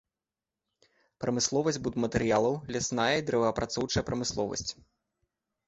Прамысловасць 1.23 1.77
будматэрыялаў, 1.89 2.57
лясная 2.77 3.07
і 3.21 3.25
дрэваапрацоўчая 3.29 4.03
прамысловасць. 4.11 4.69